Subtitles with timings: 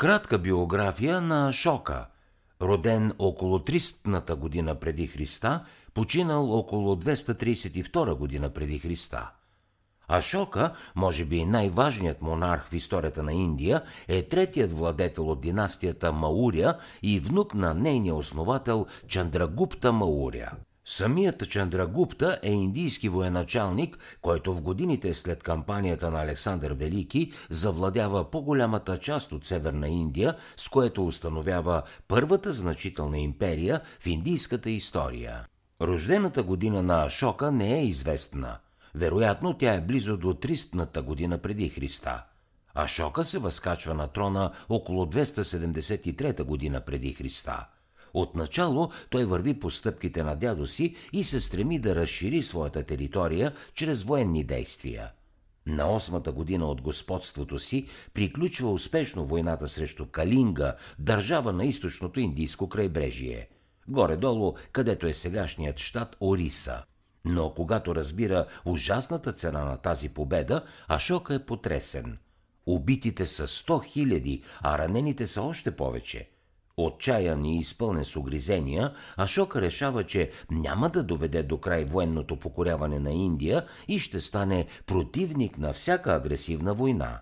[0.00, 2.06] Кратка биография на Ашока.
[2.62, 9.30] Роден около 300-та година преди Христа, починал около 232 година преди Христа.
[10.08, 16.78] Ашока, може би най-важният монарх в историята на Индия, е третият владетел от династията Мауря
[17.02, 20.50] и внук на нейния основател Чандрагупта Мауря.
[20.92, 28.98] Самият Чандрагупта е индийски военачалник, който в годините след кампанията на Александър Велики завладява по-голямата
[28.98, 35.46] част от Северна Индия, с което установява първата значителна империя в индийската история.
[35.82, 38.58] Рождената година на Ашока не е известна.
[38.94, 42.24] Вероятно тя е близо до 300-та година преди Христа.
[42.74, 47.66] Ашока се възкачва на трона около 273 година преди Христа–
[48.14, 53.52] Отначало той върви по стъпките на дядо си и се стреми да разшири своята територия
[53.74, 55.10] чрез военни действия.
[55.66, 62.68] На осмата година от господството си приключва успешно войната срещу Калинга, държава на източното индийско
[62.68, 63.48] крайбрежие.
[63.88, 66.82] Горе-долу, където е сегашният щат Ориса.
[67.24, 72.18] Но когато разбира ужасната цена на тази победа, Ашока е потресен.
[72.66, 76.30] Убитите са 100 хиляди, а ранените са още повече–
[76.86, 82.98] Отчаян и изпълнен с огризения, Ашока решава, че няма да доведе до край военното покоряване
[82.98, 87.20] на Индия и ще стане противник на всяка агресивна война.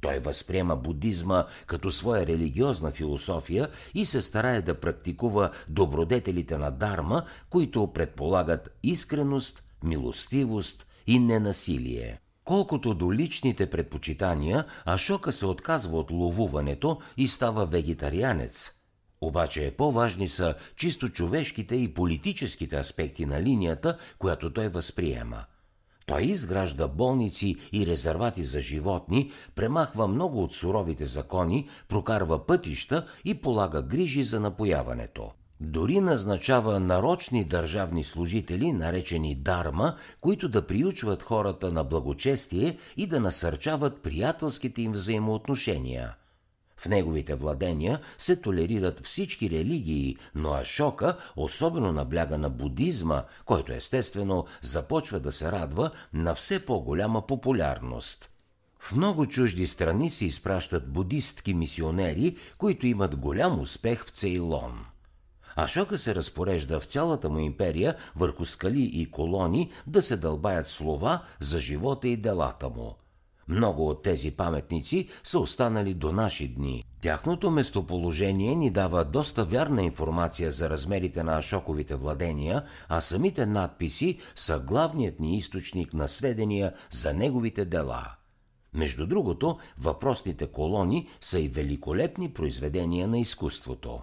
[0.00, 7.24] Той възприема будизма като своя религиозна философия и се старае да практикува добродетелите на Дарма,
[7.50, 12.20] които предполагат искреност, милостивост и ненасилие.
[12.44, 18.72] Колкото до личните предпочитания, Ашока се отказва от ловуването и става вегетарианец–
[19.20, 25.44] обаче по-важни са чисто човешките и политическите аспекти на линията, която той възприема.
[26.06, 33.34] Той изгражда болници и резервати за животни, премахва много от суровите закони, прокарва пътища и
[33.34, 35.30] полага грижи за напояването.
[35.60, 43.20] Дори назначава нарочни държавни служители, наречени дарма, които да приучват хората на благочестие и да
[43.20, 46.14] насърчават приятелските им взаимоотношения–
[46.80, 54.46] в неговите владения се толерират всички религии, но Ашока особено набляга на будизма, който естествено
[54.62, 58.30] започва да се радва на все по-голяма популярност.
[58.78, 64.84] В много чужди страни се изпращат будистки мисионери, които имат голям успех в Цейлон.
[65.56, 71.22] Ашока се разпорежда в цялата му империя върху скали и колони да се дълбаят слова
[71.40, 72.96] за живота и делата му–
[73.50, 76.84] много от тези паметници са останали до наши дни.
[77.02, 84.18] Тяхното местоположение ни дава доста вярна информация за размерите на Ашоковите владения, а самите надписи
[84.34, 88.06] са главният ни източник на сведения за неговите дела.
[88.74, 94.02] Между другото, въпросните колони са и великолепни произведения на изкуството.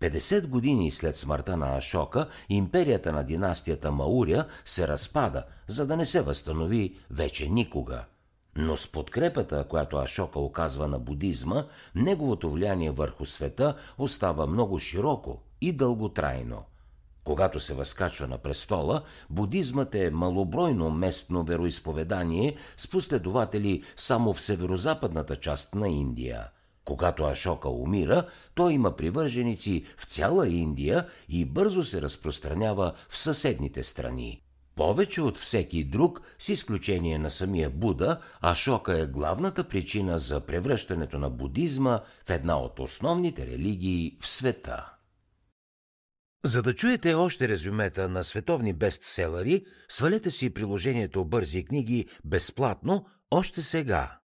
[0.00, 6.04] 50 години след смъртта на Ашока, империята на династията Мауря се разпада, за да не
[6.04, 8.04] се възстанови вече никога–
[8.56, 11.64] но с подкрепата, която Ашока оказва на будизма,
[11.94, 16.64] неговото влияние върху света остава много широко и дълготрайно.
[17.24, 25.36] Когато се възкачва на престола, будизмът е малобройно местно вероисповедание с последователи само в северо-западната
[25.36, 26.48] част на Индия.
[26.84, 33.82] Когато Ашока умира, той има привърженици в цяла Индия и бързо се разпространява в съседните
[33.82, 34.42] страни.
[34.76, 41.18] Повече от всеки друг, с изключение на самия Буда, Ашока е главната причина за превръщането
[41.18, 44.92] на будизма в една от основните религии в света.
[46.44, 53.62] За да чуете още резюмета на световни бестселери, свалете си приложението Бързи книги безплатно още
[53.62, 54.21] сега.